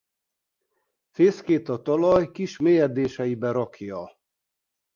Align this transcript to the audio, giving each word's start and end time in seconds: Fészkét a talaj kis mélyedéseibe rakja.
Fészkét 1.11 1.69
a 1.69 1.81
talaj 1.81 2.31
kis 2.31 2.57
mélyedéseibe 2.57 3.51
rakja. 3.51 4.11